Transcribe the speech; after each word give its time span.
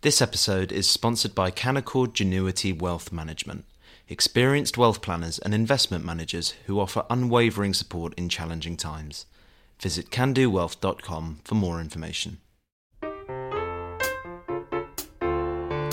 This 0.00 0.22
episode 0.22 0.70
is 0.70 0.88
sponsored 0.88 1.34
by 1.34 1.50
Canaccord 1.50 2.12
Genuity 2.12 2.72
Wealth 2.72 3.10
Management, 3.10 3.64
experienced 4.08 4.78
wealth 4.78 5.02
planners 5.02 5.40
and 5.40 5.52
investment 5.52 6.04
managers 6.04 6.54
who 6.66 6.78
offer 6.78 7.04
unwavering 7.10 7.74
support 7.74 8.14
in 8.14 8.28
challenging 8.28 8.76
times. 8.76 9.26
Visit 9.80 10.10
candowealth.com 10.10 11.40
for 11.42 11.56
more 11.56 11.80
information. 11.80 12.38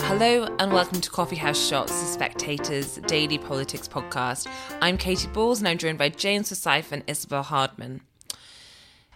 Hello 0.07 0.55
and 0.59 0.71
welcome 0.71 1.01
to 1.01 1.09
Coffee 1.09 1.37
House 1.37 1.67
Shots, 1.67 1.99
the 1.99 2.05
Spectator's 2.05 2.97
daily 3.07 3.39
politics 3.39 3.87
podcast. 3.87 4.47
I'm 4.83 4.99
Katy 4.99 5.29
Balls 5.29 5.57
and 5.57 5.67
I'm 5.67 5.79
joined 5.79 5.97
by 5.97 6.09
James 6.09 6.49
Forsyth 6.49 6.91
and 6.91 7.01
Isabel 7.07 7.41
Hardman. 7.41 8.01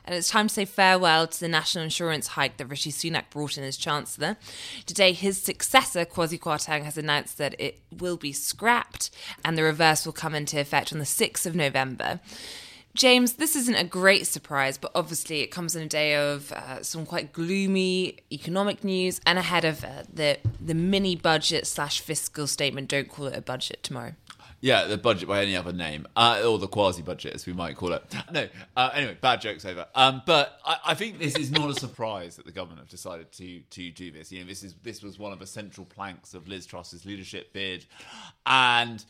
And 0.06 0.16
it's 0.16 0.30
time 0.30 0.48
to 0.48 0.54
say 0.54 0.66
farewell 0.66 1.28
to 1.28 1.40
the 1.40 1.48
national 1.48 1.84
insurance 1.84 2.28
hike 2.28 2.58
that 2.58 2.66
Rishi 2.66 2.92
Sunak 2.92 3.30
brought 3.30 3.58
in 3.58 3.64
as 3.64 3.78
Chancellor. 3.78 4.38
Today, 4.86 5.12
his 5.14 5.42
successor, 5.42 6.06
Kwasi 6.06 6.40
Kwarteng, 6.40 6.84
has 6.84 6.98
announced 6.98 7.38
that 7.38 7.60
it 7.60 7.80
will 7.98 8.18
be 8.18 8.34
scrapped 8.34 9.12
and 9.46 9.58
the 9.58 9.64
reverse 9.64 10.06
will 10.06 10.14
come 10.14 10.36
into 10.36 10.60
effect 10.60 10.92
on 10.92 11.00
the 11.00 11.06
6th 11.06 11.46
of 11.46 11.56
November. 11.56 12.20
James, 12.96 13.34
this 13.34 13.56
isn't 13.56 13.76
a 13.76 13.84
great 13.84 14.26
surprise, 14.26 14.78
but 14.78 14.92
obviously 14.96 15.42
it 15.42 15.48
comes 15.52 15.76
in 15.76 15.84
a 15.84 15.88
day 15.88 16.16
of 16.16 16.52
uh, 16.52 16.82
some 16.82 17.06
quite 17.06 17.32
gloomy 17.32 18.18
economic 18.32 18.84
news 18.84 19.22
and 19.26 19.38
ahead 19.38 19.64
of 19.64 19.84
uh, 19.84 20.04
the 20.12 20.40
the 20.60 20.74
mini 20.74 21.16
budget 21.16 21.68
slash 21.68 22.02
fiscal 22.02 22.48
statement. 22.48 22.90
Don't 22.90 23.08
call 23.08 23.28
it 23.28 23.38
a 23.38 23.42
budget 23.42 23.84
tomorrow. 23.84 24.16
Yeah, 24.62 24.86
the 24.86 24.98
budget 24.98 25.30
by 25.30 25.42
any 25.42 25.56
other 25.56 25.72
name, 25.72 26.06
uh, 26.16 26.42
or 26.46 26.58
the 26.58 26.68
quasi 26.68 27.02
budget, 27.02 27.34
as 27.34 27.46
we 27.46 27.54
might 27.54 27.78
call 27.78 27.94
it. 27.94 28.04
No, 28.32 28.48
uh, 28.76 28.90
anyway, 28.94 29.18
bad 29.20 29.42
jokes 29.42 29.66
over. 29.66 29.86
Um, 29.96 30.22
but 30.26 30.60
I, 30.66 30.78
I, 30.88 30.94
think 30.94 31.18
this 31.18 31.36
is 31.36 31.50
not 31.50 31.70
a 31.70 31.74
surprise 31.74 32.36
that 32.36 32.46
the 32.46 32.52
government 32.52 32.80
have 32.80 32.90
decided 32.90 33.32
to 33.34 33.62
to 33.62 33.92
do 33.92 34.12
this. 34.12 34.32
You 34.32 34.42
know, 34.42 34.48
this 34.48 34.64
is 34.64 34.76
this 34.84 35.02
was 35.02 35.18
one 35.18 35.32
of 35.32 35.40
the 35.40 35.48
central 35.48 35.86
planks 35.86 36.34
of 36.34 36.48
Liz 36.48 36.66
Truss's 36.66 37.06
leadership 37.06 37.54
bid, 37.54 37.86
and 38.46 39.04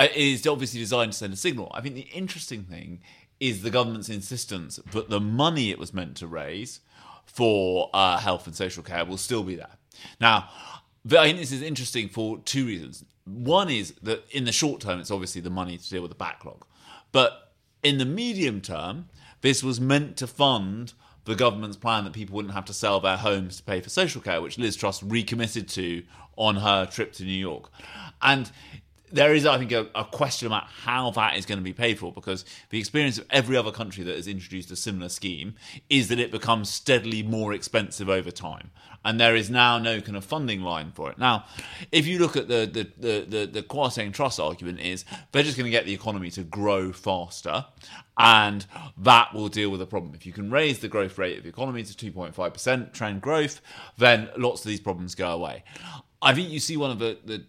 it 0.00 0.16
is 0.16 0.46
obviously 0.46 0.80
designed 0.80 1.12
to 1.12 1.18
send 1.18 1.32
a 1.34 1.36
signal. 1.36 1.70
I 1.74 1.82
think 1.82 1.94
the 1.94 2.08
interesting 2.12 2.64
thing 2.64 3.00
is 3.40 3.62
the 3.62 3.70
government's 3.70 4.08
insistence 4.08 4.80
that 4.92 5.10
the 5.10 5.20
money 5.20 5.70
it 5.70 5.78
was 5.78 5.92
meant 5.92 6.16
to 6.16 6.26
raise 6.26 6.80
for 7.26 7.90
uh, 7.92 8.18
health 8.18 8.46
and 8.46 8.56
social 8.56 8.82
care 8.82 9.04
will 9.04 9.16
still 9.16 9.42
be 9.42 9.56
there. 9.56 9.76
Now, 10.20 10.48
I 11.06 11.26
think 11.26 11.38
this 11.38 11.52
is 11.52 11.62
interesting 11.62 12.08
for 12.08 12.38
two 12.38 12.66
reasons. 12.66 13.04
One 13.24 13.68
is 13.70 13.94
that 14.02 14.24
in 14.30 14.44
the 14.44 14.52
short 14.52 14.80
term, 14.80 15.00
it's 15.00 15.10
obviously 15.10 15.40
the 15.40 15.50
money 15.50 15.76
to 15.76 15.90
deal 15.90 16.02
with 16.02 16.10
the 16.10 16.16
backlog. 16.16 16.64
But 17.12 17.52
in 17.82 17.98
the 17.98 18.04
medium 18.04 18.60
term, 18.60 19.08
this 19.42 19.62
was 19.62 19.80
meant 19.80 20.16
to 20.18 20.26
fund 20.26 20.94
the 21.24 21.34
government's 21.34 21.76
plan 21.76 22.04
that 22.04 22.12
people 22.12 22.36
wouldn't 22.36 22.54
have 22.54 22.64
to 22.66 22.74
sell 22.74 23.00
their 23.00 23.16
homes 23.16 23.58
to 23.58 23.62
pay 23.62 23.80
for 23.80 23.88
social 23.88 24.20
care, 24.20 24.40
which 24.40 24.58
Liz 24.58 24.76
Truss 24.76 25.02
recommitted 25.02 25.68
to 25.70 26.02
on 26.36 26.56
her 26.56 26.86
trip 26.86 27.12
to 27.14 27.24
New 27.24 27.32
York. 27.32 27.70
And 28.20 28.50
there 29.14 29.32
is, 29.32 29.46
I 29.46 29.58
think, 29.58 29.70
a, 29.70 29.86
a, 29.94 30.04
question 30.04 30.46
about 30.46 30.64
how 30.64 31.10
that 31.12 31.36
is 31.36 31.46
going 31.46 31.58
to 31.58 31.64
be 31.64 31.72
paid 31.72 32.00
for 32.00 32.12
because 32.12 32.44
the 32.70 32.80
experience 32.80 33.16
of 33.16 33.26
every 33.30 33.56
other 33.56 33.70
country 33.70 34.02
that 34.02 34.16
has 34.16 34.26
introduced 34.26 34.72
a 34.72 34.76
similar 34.76 35.08
scheme 35.08 35.54
is 35.88 36.08
that 36.08 36.18
it 36.18 36.32
becomes 36.32 36.68
steadily 36.68 37.22
more 37.22 37.52
expensive 37.52 38.08
over 38.08 38.32
time. 38.32 38.72
And 39.04 39.20
there 39.20 39.36
is 39.36 39.50
now 39.50 39.78
no 39.78 40.00
kind 40.00 40.16
of 40.16 40.24
funding 40.24 40.62
line 40.62 40.90
for 40.90 41.10
it. 41.12 41.18
Now, 41.18 41.44
if 41.92 42.06
you 42.06 42.18
look 42.18 42.36
at 42.36 42.48
the 42.48 42.66
the 42.66 42.90
the 42.98 43.26
the, 43.28 43.46
the 43.46 44.10
Truss 44.12 44.38
argument 44.38 44.80
is 44.80 45.04
they're 45.30 45.42
just 45.42 45.56
going 45.56 45.66
to 45.66 45.70
get 45.70 45.84
the 45.84 45.92
economy 45.92 46.30
to 46.30 46.42
grow 46.42 46.90
faster, 46.90 47.66
and 48.18 48.66
that 48.96 49.34
will 49.34 49.48
deal 49.48 49.70
with 49.70 49.80
the 49.80 49.86
problem. 49.86 50.14
If 50.14 50.24
you 50.24 50.32
can 50.32 50.50
raise 50.50 50.78
the 50.78 50.88
growth 50.88 51.18
rate 51.18 51.36
of 51.36 51.44
the 51.44 51.50
economy 51.50 51.82
to 51.84 52.12
2.5% 52.12 52.92
trend 52.92 53.20
growth, 53.20 53.60
then 53.98 54.30
lots 54.38 54.62
of 54.62 54.68
these 54.68 54.80
problems 54.80 55.14
go 55.14 55.30
away. 55.30 55.64
I 56.22 56.32
think 56.32 56.48
you 56.48 56.58
see 56.58 56.78
one 56.78 56.90
of 56.90 56.98
the, 56.98 57.18
the 57.26 57.44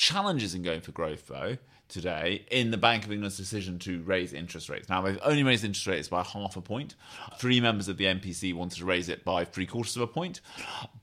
challenges 0.00 0.54
in 0.54 0.62
going 0.62 0.80
for 0.80 0.92
growth, 0.92 1.26
though, 1.26 1.58
today 1.86 2.46
in 2.50 2.70
the 2.70 2.78
Bank 2.78 3.04
of 3.04 3.12
England's 3.12 3.36
decision 3.36 3.78
to 3.80 4.02
raise 4.02 4.32
interest 4.32 4.70
rates. 4.70 4.88
Now, 4.88 5.02
they've 5.02 5.18
only 5.22 5.42
raised 5.42 5.62
interest 5.62 5.86
rates 5.86 6.08
by 6.08 6.22
half 6.22 6.56
a 6.56 6.62
point. 6.62 6.94
Three 7.38 7.60
members 7.60 7.86
of 7.86 7.98
the 7.98 8.06
MPC 8.06 8.54
wanted 8.54 8.78
to 8.78 8.86
raise 8.86 9.10
it 9.10 9.26
by 9.26 9.44
three 9.44 9.66
quarters 9.66 9.96
of 9.96 10.02
a 10.02 10.06
point. 10.06 10.40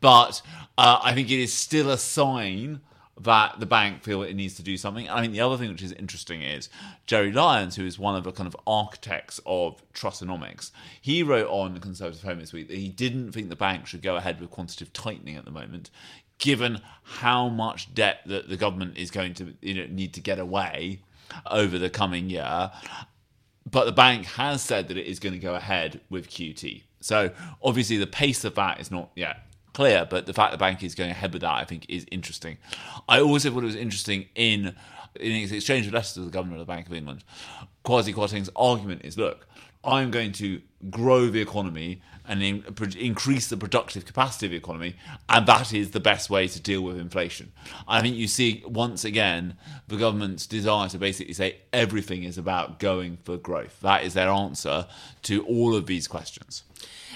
But 0.01 0.41
uh, 0.79 0.99
I 1.03 1.13
think 1.13 1.29
it 1.29 1.39
is 1.39 1.53
still 1.53 1.91
a 1.91 1.97
sign 1.97 2.81
that 3.19 3.59
the 3.59 3.65
bank 3.65 4.03
feel 4.03 4.21
it 4.23 4.35
needs 4.35 4.55
to 4.55 4.63
do 4.63 4.77
something. 4.77 5.09
I 5.09 5.21
think 5.21 5.33
the 5.33 5.41
other 5.41 5.57
thing 5.57 5.69
which 5.69 5.81
is 5.81 5.91
interesting 5.93 6.41
is 6.41 6.69
Gerry 7.05 7.31
Lyons, 7.31 7.75
who 7.75 7.85
is 7.85 7.97
one 7.97 8.15
of 8.15 8.23
the 8.23 8.31
kind 8.31 8.47
of 8.47 8.55
architects 8.65 9.39
of 9.45 9.81
Trussonomics, 9.93 10.71
he 11.01 11.23
wrote 11.23 11.49
on 11.49 11.73
the 11.73 11.79
Conservative 11.79 12.23
Home 12.23 12.39
this 12.39 12.53
week 12.53 12.67
that 12.67 12.77
he 12.77 12.89
didn't 12.89 13.31
think 13.31 13.49
the 13.49 13.55
bank 13.55 13.87
should 13.87 14.03
go 14.03 14.17
ahead 14.17 14.39
with 14.39 14.51
quantitative 14.51 14.93
tightening 14.93 15.35
at 15.35 15.45
the 15.45 15.51
moment 15.51 15.89
given 16.37 16.81
how 17.03 17.49
much 17.49 17.93
debt 17.93 18.19
that 18.25 18.49
the 18.49 18.57
government 18.57 18.97
is 18.97 19.11
going 19.11 19.33
to 19.35 19.53
you 19.61 19.73
know, 19.73 19.87
need 19.87 20.13
to 20.13 20.21
get 20.21 20.39
away 20.39 21.01
over 21.49 21.77
the 21.77 21.89
coming 21.89 22.29
year. 22.29 22.71
But 23.69 23.85
the 23.85 23.91
bank 23.91 24.25
has 24.25 24.61
said 24.61 24.87
that 24.87 24.97
it 24.97 25.05
is 25.05 25.19
going 25.19 25.33
to 25.33 25.39
go 25.39 25.55
ahead 25.55 26.01
with 26.09 26.29
QT. 26.29 26.83
So 27.01 27.31
obviously 27.61 27.97
the 27.97 28.07
pace 28.07 28.43
of 28.43 28.55
that 28.55 28.79
is 28.79 28.91
not 28.91 29.11
yet 29.15 29.37
clear, 29.73 30.07
but 30.09 30.25
the 30.25 30.33
fact 30.33 30.51
the 30.51 30.57
bank 30.57 30.83
is 30.83 30.95
going 30.95 31.11
ahead 31.11 31.33
with 31.33 31.41
that, 31.41 31.53
I 31.53 31.63
think, 31.63 31.85
is 31.89 32.05
interesting. 32.11 32.57
I 33.07 33.19
also 33.19 33.51
thought 33.51 33.63
it 33.63 33.67
was 33.67 33.75
interesting 33.75 34.27
in 34.35 34.75
in 35.19 35.31
his 35.31 35.51
exchange 35.51 35.87
of 35.87 35.93
letters 35.93 36.13
to 36.13 36.21
the 36.21 36.29
governor 36.29 36.55
of 36.55 36.59
the 36.59 36.65
Bank 36.65 36.87
of 36.87 36.93
England. 36.93 37.23
Kwasi 37.83 38.13
Kwarteng's 38.13 38.49
argument 38.55 39.01
is, 39.03 39.17
look, 39.17 39.47
I'm 39.87 40.11
going 40.11 40.33
to 40.33 40.61
grow 40.91 41.27
the 41.27 41.41
economy 41.41 42.01
and 42.27 42.43
in, 42.43 42.63
increase 42.99 43.47
the 43.47 43.55
productive 43.55 44.05
capacity 44.05 44.47
of 44.47 44.51
the 44.51 44.57
economy, 44.57 44.97
and 45.29 45.47
that 45.47 45.73
is 45.73 45.91
the 45.91 45.99
best 46.01 46.29
way 46.29 46.47
to 46.49 46.59
deal 46.59 46.81
with 46.81 46.97
inflation. 46.97 47.53
I 47.87 48.01
think 48.01 48.17
you 48.17 48.27
see 48.27 48.63
once 48.67 49.05
again 49.05 49.55
the 49.87 49.95
government's 49.95 50.45
desire 50.45 50.89
to 50.89 50.97
basically 50.97 51.33
say 51.33 51.59
everything 51.71 52.23
is 52.23 52.37
about 52.37 52.79
going 52.79 53.17
for 53.23 53.37
growth. 53.37 53.79
That 53.79 54.03
is 54.03 54.13
their 54.13 54.29
answer 54.29 54.87
to 55.23 55.45
all 55.45 55.73
of 55.73 55.85
these 55.85 56.07
questions. 56.07 56.63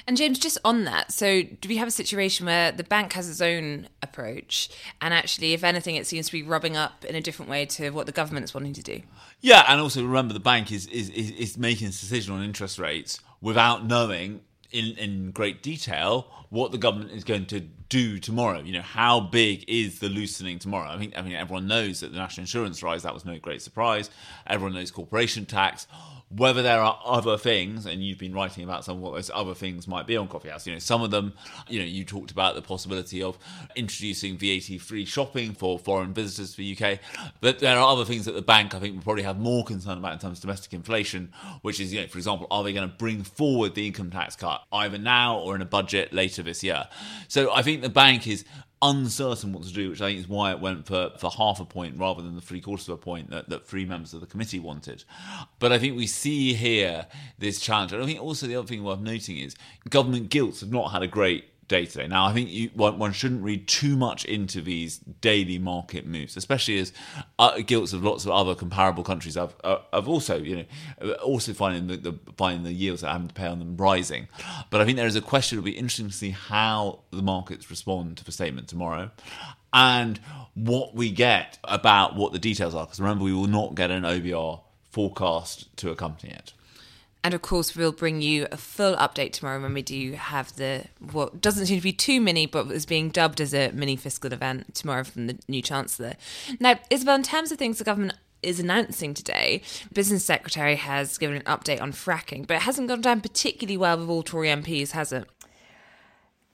And 0.07 0.17
James, 0.17 0.39
just 0.39 0.57
on 0.63 0.83
that, 0.85 1.11
so 1.11 1.43
do 1.43 1.69
we 1.69 1.77
have 1.77 1.87
a 1.87 1.91
situation 1.91 2.45
where 2.45 2.71
the 2.71 2.83
bank 2.83 3.13
has 3.13 3.29
its 3.29 3.41
own 3.41 3.87
approach, 4.01 4.69
and 5.01 5.13
actually, 5.13 5.53
if 5.53 5.63
anything, 5.63 5.95
it 5.95 6.07
seems 6.07 6.27
to 6.27 6.31
be 6.31 6.43
rubbing 6.43 6.75
up 6.75 7.05
in 7.05 7.15
a 7.15 7.21
different 7.21 7.49
way 7.49 7.65
to 7.67 7.91
what 7.91 8.05
the 8.05 8.11
government 8.11 8.43
is 8.43 8.53
wanting 8.53 8.73
to 8.73 8.83
do? 8.83 9.01
Yeah, 9.41 9.63
and 9.67 9.79
also 9.79 10.03
remember 10.03 10.33
the 10.33 10.39
bank 10.39 10.71
is 10.71 10.87
is, 10.87 11.09
is, 11.09 11.31
is 11.31 11.57
making 11.57 11.87
a 11.87 11.91
decision 11.91 12.33
on 12.33 12.43
interest 12.43 12.79
rates 12.79 13.19
without 13.41 13.85
knowing 13.85 14.41
in, 14.71 14.97
in 14.97 15.31
great 15.31 15.61
detail 15.61 16.27
what 16.49 16.71
the 16.71 16.77
government 16.77 17.11
is 17.11 17.23
going 17.23 17.45
to 17.47 17.59
do 17.59 18.19
tomorrow. 18.19 18.61
You 18.61 18.73
know, 18.73 18.81
how 18.81 19.19
big 19.19 19.65
is 19.67 19.99
the 19.99 20.09
loosening 20.09 20.59
tomorrow? 20.59 20.89
I 20.89 20.97
think 20.97 21.17
I 21.17 21.21
mean 21.21 21.33
everyone 21.33 21.67
knows 21.67 21.99
that 21.99 22.11
the 22.11 22.17
national 22.17 22.43
insurance 22.43 22.81
rise 22.81 23.03
that 23.03 23.13
was 23.13 23.25
no 23.25 23.37
great 23.37 23.61
surprise. 23.61 24.09
Everyone 24.47 24.73
knows 24.73 24.91
corporation 24.91 25.45
tax 25.45 25.87
whether 26.35 26.61
there 26.61 26.79
are 26.79 26.99
other 27.03 27.37
things, 27.37 27.85
and 27.85 28.03
you've 28.03 28.17
been 28.17 28.33
writing 28.33 28.63
about 28.63 28.85
some 28.85 28.97
of 28.97 29.03
what 29.03 29.13
those 29.13 29.29
other 29.33 29.53
things 29.53 29.87
might 29.87 30.07
be 30.07 30.15
on 30.15 30.27
Coffee 30.27 30.49
House. 30.49 30.65
You 30.65 30.73
know, 30.73 30.79
some 30.79 31.01
of 31.01 31.11
them, 31.11 31.33
you 31.67 31.79
know, 31.79 31.85
you 31.85 32.05
talked 32.05 32.31
about 32.31 32.55
the 32.55 32.61
possibility 32.61 33.21
of 33.21 33.37
introducing 33.75 34.37
VAT-free 34.37 35.05
shopping 35.05 35.53
for 35.53 35.77
foreign 35.77 36.13
visitors 36.13 36.51
to 36.51 36.57
the 36.57 36.77
UK, 36.77 36.99
but 37.41 37.59
there 37.59 37.77
are 37.77 37.91
other 37.91 38.05
things 38.05 38.25
that 38.25 38.33
the 38.33 38.41
bank, 38.41 38.73
I 38.73 38.79
think, 38.79 38.95
will 38.95 39.03
probably 39.03 39.23
have 39.23 39.39
more 39.39 39.63
concern 39.65 39.97
about 39.97 40.13
in 40.13 40.19
terms 40.19 40.37
of 40.37 40.43
domestic 40.43 40.73
inflation, 40.73 41.33
which 41.61 41.79
is, 41.79 41.93
you 41.93 42.01
know, 42.01 42.07
for 42.07 42.17
example, 42.17 42.47
are 42.49 42.63
they 42.63 42.73
going 42.73 42.89
to 42.89 42.95
bring 42.95 43.23
forward 43.23 43.75
the 43.75 43.87
income 43.87 44.09
tax 44.09 44.35
cut 44.35 44.63
either 44.71 44.97
now 44.97 45.37
or 45.37 45.55
in 45.55 45.61
a 45.61 45.65
budget 45.65 46.13
later 46.13 46.43
this 46.43 46.63
year? 46.63 46.87
So 47.27 47.53
I 47.53 47.61
think 47.61 47.81
the 47.81 47.89
bank 47.89 48.27
is 48.27 48.45
uncertain 48.81 49.53
what 49.53 49.63
to 49.63 49.73
do, 49.73 49.89
which 49.89 50.01
I 50.01 50.07
think 50.07 50.19
is 50.19 50.27
why 50.27 50.51
it 50.51 50.59
went 50.59 50.87
for, 50.87 51.11
for 51.17 51.29
half 51.29 51.59
a 51.59 51.65
point 51.65 51.99
rather 51.99 52.21
than 52.21 52.35
the 52.35 52.41
three 52.41 52.61
quarters 52.61 52.87
of 52.89 52.95
a 52.95 52.97
point 52.97 53.29
that, 53.29 53.49
that 53.49 53.67
three 53.67 53.85
members 53.85 54.13
of 54.13 54.21
the 54.21 54.27
committee 54.27 54.59
wanted. 54.59 55.03
But 55.59 55.71
I 55.71 55.79
think 55.79 55.95
we 55.95 56.07
see 56.07 56.53
here 56.53 57.07
this 57.37 57.59
challenge. 57.59 57.93
And 57.93 58.01
I 58.01 58.05
think 58.05 58.21
also 58.21 58.47
the 58.47 58.55
other 58.55 58.67
thing 58.67 58.83
worth 58.83 58.99
noting 58.99 59.37
is 59.37 59.55
government 59.89 60.29
gilts 60.29 60.61
have 60.61 60.71
not 60.71 60.91
had 60.91 61.03
a 61.03 61.07
great 61.07 61.45
day 61.71 61.85
to 61.85 61.97
day. 61.99 62.07
Now, 62.07 62.25
I 62.25 62.33
think 62.33 62.49
you, 62.49 62.69
one, 62.73 62.99
one, 62.99 63.13
shouldn't 63.13 63.43
read 63.43 63.65
too 63.65 63.95
much 63.95 64.25
into 64.25 64.61
these 64.61 64.97
daily 64.97 65.57
market 65.57 66.05
moves, 66.05 66.35
especially 66.35 66.77
as 66.79 66.91
uh, 67.39 67.61
gilts 67.61 67.93
of 67.93 68.03
lots 68.03 68.25
of 68.25 68.31
other 68.31 68.55
comparable 68.55 69.03
countries 69.03 69.35
have, 69.35 69.55
uh, 69.63 69.77
have 69.93 70.09
also, 70.09 70.37
you 70.37 70.67
know, 71.01 71.13
also 71.13 71.53
finding 71.53 71.87
the, 71.87 71.95
the 71.95 72.19
finding 72.37 72.63
the 72.63 72.73
yields 72.73 73.01
that 73.01 73.11
having 73.13 73.29
to 73.29 73.33
pay 73.33 73.47
on 73.47 73.59
them 73.59 73.77
rising. 73.77 74.27
But 74.69 74.81
I 74.81 74.85
think 74.85 74.97
there 74.97 75.07
is 75.07 75.15
a 75.15 75.21
question. 75.21 75.57
It'll 75.57 75.65
be 75.65 75.71
interesting 75.71 76.07
to 76.09 76.13
see 76.13 76.31
how 76.31 76.99
the 77.11 77.21
markets 77.21 77.69
respond 77.69 78.17
to 78.17 78.25
the 78.25 78.33
statement 78.33 78.67
tomorrow. 78.67 79.09
And 79.73 80.19
what 80.53 80.93
we 80.93 81.09
get 81.09 81.57
about 81.63 82.17
what 82.17 82.33
the 82.33 82.39
details 82.39 82.75
are, 82.75 82.85
because 82.85 82.99
remember, 82.99 83.23
we 83.23 83.33
will 83.33 83.47
not 83.47 83.75
get 83.75 83.91
an 83.91 84.03
OBR 84.03 84.59
forecast 84.91 85.75
to 85.77 85.89
accompany 85.89 86.33
it. 86.33 86.51
And 87.23 87.33
of 87.33 87.41
course, 87.41 87.75
we'll 87.75 87.91
bring 87.91 88.21
you 88.21 88.47
a 88.51 88.57
full 88.57 88.95
update 88.95 89.33
tomorrow 89.33 89.61
when 89.61 89.73
we 89.73 89.83
do 89.83 90.13
have 90.13 90.55
the 90.55 90.85
what 91.11 91.39
doesn't 91.39 91.67
seem 91.67 91.77
to 91.77 91.83
be 91.83 91.93
too 91.93 92.19
mini, 92.19 92.47
but 92.47 92.71
is 92.71 92.85
being 92.85 93.09
dubbed 93.09 93.39
as 93.39 93.53
a 93.53 93.71
mini 93.71 93.95
fiscal 93.95 94.33
event 94.33 94.73
tomorrow 94.73 95.03
from 95.03 95.27
the 95.27 95.37
new 95.47 95.61
chancellor. 95.61 96.13
Now, 96.59 96.79
Isabel, 96.89 97.15
in 97.15 97.23
terms 97.23 97.51
of 97.51 97.59
things 97.59 97.77
the 97.77 97.83
government 97.83 98.17
is 98.41 98.59
announcing 98.59 99.13
today, 99.13 99.61
Business 99.93 100.25
Secretary 100.25 100.75
has 100.75 101.19
given 101.19 101.37
an 101.37 101.43
update 101.43 101.79
on 101.79 101.91
fracking, 101.91 102.47
but 102.47 102.55
it 102.55 102.63
hasn't 102.63 102.87
gone 102.87 103.01
down 103.01 103.21
particularly 103.21 103.77
well 103.77 103.99
with 103.99 104.09
all 104.09 104.23
Tory 104.23 104.47
MPs, 104.47 104.91
has 104.91 105.11
it? 105.11 105.27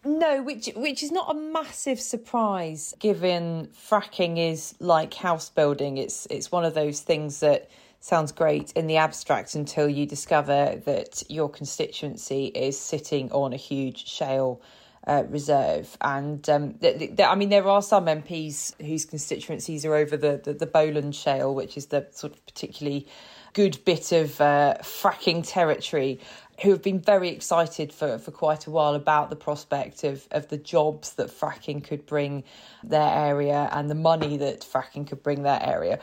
No, 0.03 0.41
which 0.41 0.69
which 0.75 1.01
is 1.01 1.11
not 1.11 1.29
a 1.29 1.33
massive 1.33 1.99
surprise 1.99 2.93
given 2.99 3.69
fracking 3.73 4.37
is 4.37 4.75
like 4.79 5.13
house 5.13 5.49
building. 5.49 5.97
It's 5.97 6.27
it's 6.29 6.51
one 6.51 6.63
of 6.63 6.73
those 6.73 7.01
things 7.01 7.39
that 7.39 7.69
sounds 7.99 8.31
great 8.31 8.71
in 8.73 8.87
the 8.87 8.97
abstract 8.97 9.55
until 9.55 9.89
you 9.89 10.05
discover 10.05 10.81
that 10.85 11.23
your 11.29 11.49
constituency 11.49 12.47
is 12.47 12.79
sitting 12.79 13.31
on 13.31 13.53
a 13.53 13.57
huge 13.57 14.07
shale 14.07 14.61
uh, 15.07 15.23
reserve. 15.29 15.97
And 16.01 16.47
um, 16.49 16.73
th- 16.73 16.99
th- 16.99 17.19
I 17.19 17.35
mean, 17.35 17.49
there 17.49 17.67
are 17.67 17.81
some 17.81 18.05
MPs 18.05 18.79
whose 18.85 19.05
constituencies 19.05 19.85
are 19.85 19.95
over 19.95 20.17
the, 20.17 20.41
the, 20.43 20.53
the 20.53 20.65
Bowland 20.67 21.15
Shale, 21.15 21.55
which 21.55 21.77
is 21.77 21.87
the 21.87 22.07
sort 22.11 22.33
of 22.33 22.45
particularly 22.45 23.07
good 23.53 23.83
bit 23.85 24.11
of 24.11 24.39
uh, 24.41 24.75
fracking 24.81 25.47
territory 25.47 26.19
who 26.61 26.71
have 26.71 26.81
been 26.81 26.99
very 26.99 27.29
excited 27.29 27.93
for, 27.93 28.17
for 28.17 28.31
quite 28.31 28.67
a 28.67 28.71
while 28.71 28.95
about 28.95 29.29
the 29.29 29.35
prospect 29.35 30.03
of, 30.03 30.27
of 30.31 30.47
the 30.49 30.57
jobs 30.57 31.13
that 31.13 31.29
fracking 31.29 31.83
could 31.83 32.05
bring 32.05 32.43
their 32.83 33.09
area 33.09 33.69
and 33.71 33.89
the 33.89 33.95
money 33.95 34.37
that 34.37 34.61
fracking 34.61 35.07
could 35.07 35.23
bring 35.23 35.43
their 35.43 35.61
area. 35.63 35.99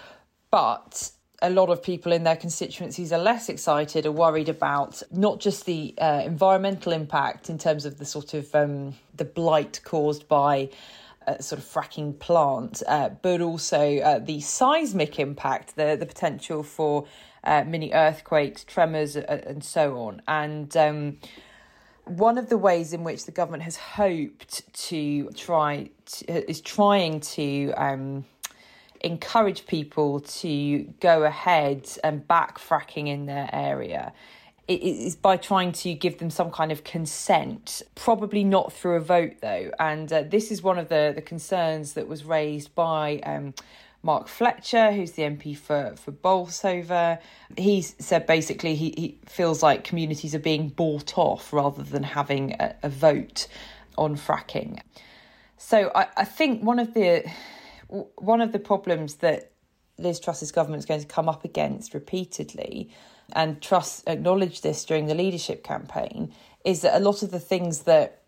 But 0.50 1.10
a 1.42 1.50
lot 1.50 1.68
of 1.68 1.82
people 1.82 2.12
in 2.12 2.24
their 2.24 2.36
constituencies 2.36 3.12
are 3.12 3.18
less 3.18 3.48
excited, 3.48 4.06
are 4.06 4.12
worried 4.12 4.48
about 4.48 5.02
not 5.10 5.40
just 5.40 5.66
the 5.66 5.94
uh, 5.98 6.22
environmental 6.24 6.92
impact 6.92 7.50
in 7.50 7.58
terms 7.58 7.84
of 7.84 7.98
the 7.98 8.04
sort 8.04 8.34
of 8.34 8.54
um, 8.54 8.94
the 9.16 9.24
blight 9.24 9.80
caused 9.84 10.28
by 10.28 10.70
a 11.26 11.42
sort 11.42 11.60
of 11.60 11.66
fracking 11.66 12.18
plant, 12.18 12.82
uh, 12.86 13.08
but 13.08 13.40
also 13.40 13.98
uh, 13.98 14.18
the 14.18 14.40
seismic 14.40 15.18
impact, 15.18 15.76
the 15.76 15.96
the 15.98 16.06
potential 16.06 16.62
for 16.62 17.06
uh, 17.44 17.64
mini 17.66 17.92
earthquakes, 17.92 18.64
tremors, 18.64 19.16
uh, 19.16 19.42
and 19.46 19.64
so 19.64 19.98
on. 19.98 20.22
And 20.28 20.74
um, 20.76 21.18
one 22.04 22.38
of 22.38 22.48
the 22.48 22.58
ways 22.58 22.92
in 22.92 23.04
which 23.04 23.24
the 23.24 23.32
government 23.32 23.62
has 23.62 23.76
hoped 23.76 24.72
to 24.88 25.30
try 25.30 25.90
to, 26.06 26.50
is 26.50 26.60
trying 26.60 27.20
to 27.20 27.72
um, 27.72 28.24
encourage 29.04 29.66
people 29.66 30.20
to 30.20 30.82
go 31.00 31.24
ahead 31.24 31.88
and 32.02 32.26
back 32.26 32.58
fracking 32.58 33.08
in 33.08 33.26
their 33.26 33.48
area 33.52 34.12
it 34.66 34.82
is 34.82 35.16
by 35.16 35.36
trying 35.36 35.72
to 35.72 35.92
give 35.94 36.18
them 36.18 36.30
some 36.30 36.50
kind 36.50 36.72
of 36.72 36.84
consent, 36.84 37.82
probably 37.94 38.44
not 38.44 38.72
through 38.72 38.96
a 38.96 39.00
vote 39.00 39.34
though. 39.42 39.70
And 39.78 40.10
uh, 40.12 40.22
this 40.22 40.50
is 40.50 40.62
one 40.62 40.78
of 40.78 40.88
the, 40.88 41.12
the 41.14 41.22
concerns 41.22 41.92
that 41.94 42.08
was 42.08 42.24
raised 42.24 42.74
by 42.74 43.20
um, 43.24 43.52
Mark 44.02 44.26
Fletcher, 44.26 44.92
who's 44.92 45.12
the 45.12 45.22
MP 45.22 45.56
for, 45.56 45.94
for 45.96 46.12
Bolsover. 46.12 47.18
He 47.58 47.82
said 47.82 48.26
basically 48.26 48.74
he, 48.74 48.94
he 48.96 49.18
feels 49.26 49.62
like 49.62 49.84
communities 49.84 50.34
are 50.34 50.40
being 50.40 50.68
bought 50.68 51.18
off 51.18 51.52
rather 51.52 51.82
than 51.82 52.02
having 52.02 52.52
a, 52.58 52.74
a 52.82 52.88
vote 52.88 53.46
on 53.98 54.16
fracking. 54.16 54.80
So 55.58 55.90
I, 55.94 56.08
I 56.16 56.24
think 56.24 56.62
one 56.62 56.78
of 56.78 56.94
the 56.94 57.30
one 58.16 58.40
of 58.40 58.52
the 58.52 58.58
problems 58.58 59.16
that 59.16 59.52
Liz 59.98 60.18
Truss's 60.18 60.50
government 60.50 60.80
is 60.80 60.86
going 60.86 61.00
to 61.00 61.06
come 61.06 61.28
up 61.28 61.44
against 61.44 61.94
repeatedly, 61.94 62.90
and 63.32 63.60
Truss 63.62 64.02
acknowledged 64.06 64.62
this 64.62 64.84
during 64.84 65.06
the 65.06 65.14
leadership 65.14 65.62
campaign, 65.62 66.34
is 66.64 66.82
that 66.82 66.96
a 66.96 67.04
lot 67.04 67.22
of 67.22 67.30
the 67.30 67.40
things 67.40 67.80
that 67.82 68.22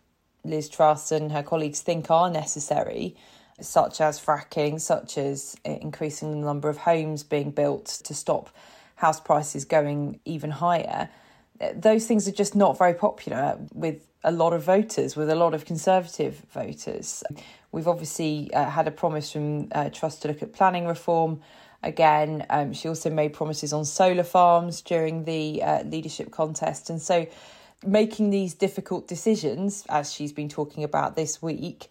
Liz 0.45 0.69
Truss 0.69 1.11
and 1.11 1.33
her 1.33 1.43
colleagues 1.43 1.81
think 1.81 2.11
are 2.11 2.31
necessary 2.31 3.17
such 3.61 4.01
as 4.01 4.21
fracking, 4.21 4.81
such 4.81 5.19
as 5.19 5.57
increasing 5.65 6.31
the 6.31 6.47
number 6.47 6.69
of 6.69 6.77
homes 6.79 7.23
being 7.23 7.51
built 7.51 7.87
to 8.05 8.15
stop 8.15 8.51
house 8.97 9.21
prices 9.21 9.65
going 9.65 10.21
even 10.25 10.51
higher, 10.51 11.09
those 11.75 12.07
things 12.07 12.27
are 12.29 12.33
just 12.33 12.55
not 12.55 12.79
very 12.79 12.95
popular 12.95 13.59
with 13.73 14.07
a 14.25 14.33
lot 14.33 14.53
of 14.53 14.63
voters, 14.63 15.17
with 15.17 15.31
a 15.31 15.35
lot 15.35 15.55
of 15.55 15.65
Conservative 15.65 16.43
voters. 16.51 17.23
We've 17.73 17.89
obviously 17.89 18.53
uh, 18.53 18.71
had 18.71 18.89
a 18.89 18.91
promise 18.91 19.33
from 19.33 19.69
uh, 19.73 19.91
Truss 19.91 20.19
to 20.21 20.29
look 20.29 20.43
at 20.43 20.53
planning 20.53 20.87
reform. 20.87 21.41
Again, 21.83 22.45
um, 22.51 22.73
she 22.73 22.89
also 22.89 23.11
made 23.11 23.33
promises 23.33 23.73
on 23.73 23.85
solar 23.85 24.25
farms 24.25 24.83
during 24.83 25.25
the 25.25 25.63
uh, 25.63 25.83
leadership 25.85 26.33
contest. 26.33 26.91
And 26.91 27.01
so, 27.01 27.27
making 27.85 28.31
these 28.31 28.55
difficult 28.55 29.07
decisions, 29.07 29.85
as 29.89 30.13
she's 30.13 30.33
been 30.33 30.49
talking 30.49 30.83
about 30.83 31.15
this 31.15 31.41
week, 31.41 31.89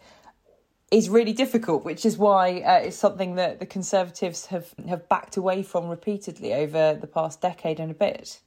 is 0.91 1.09
really 1.09 1.33
difficult, 1.33 1.85
which 1.85 2.05
is 2.05 2.17
why 2.17 2.61
uh, 2.61 2.79
it's 2.79 2.97
something 2.97 3.35
that 3.35 3.59
the 3.59 3.65
Conservatives 3.65 4.47
have, 4.47 4.73
have 4.87 5.07
backed 5.07 5.37
away 5.37 5.63
from 5.63 5.87
repeatedly 5.87 6.53
over 6.53 6.95
the 6.99 7.07
past 7.07 7.41
decade 7.41 7.79
and 7.79 7.91
a 7.91 7.95
bit. 7.95 8.41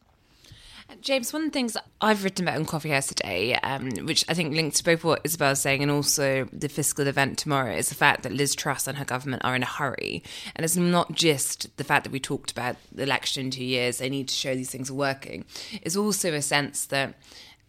James, 1.03 1.33
one 1.33 1.43
of 1.43 1.49
the 1.49 1.53
things 1.53 1.77
I've 2.01 2.25
written 2.25 2.47
about 2.47 2.59
on 2.59 2.65
Coffee 2.65 2.89
House 2.89 3.09
today, 3.09 3.55
um, 3.57 3.91
which 4.07 4.25
I 4.29 4.35
think 4.35 4.55
links 4.55 4.79
to 4.79 4.85
both 4.85 5.05
what 5.05 5.21
Isabel's 5.23 5.61
saying 5.61 5.83
and 5.83 5.91
also 5.91 6.49
the 6.53 6.69
fiscal 6.69 7.07
event 7.07 7.39
tomorrow, 7.39 7.75
is 7.75 7.91
the 7.91 7.95
fact 7.95 8.23
that 8.23 8.33
Liz 8.33 8.55
Truss 8.55 8.87
and 8.87 8.97
her 8.97 9.05
government 9.05 9.45
are 9.45 9.55
in 9.55 9.63
a 9.63 9.67
hurry. 9.67 10.23
And 10.57 10.65
it's 10.65 10.77
not 10.77 11.13
just 11.13 11.77
the 11.77 11.85
fact 11.85 12.05
that 12.05 12.13
we 12.13 12.21
talked 12.21 12.51
about 12.51 12.77
the 12.91 13.03
election 13.03 13.45
in 13.45 13.51
two 13.51 13.65
years, 13.65 13.99
they 13.99 14.09
need 14.09 14.29
to 14.29 14.35
show 14.35 14.55
these 14.55 14.71
things 14.71 14.91
are 14.91 14.95
working. 14.95 15.45
It's 15.83 15.97
also 15.97 16.33
a 16.33 16.43
sense 16.43 16.87
that 16.87 17.15